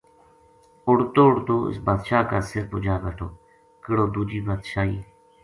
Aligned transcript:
اُڈتو 0.87 1.21
اُڈتو 1.29 1.55
اسے 1.69 1.81
بادشاہ 1.87 2.21
کا 2.29 2.37
سر 2.47 2.63
پو 2.69 2.77
جا 2.83 2.95
بیٹھو 3.03 3.27
کِہڑو 3.83 4.05
دوجی 4.13 4.39
بادشاہی 4.47 4.97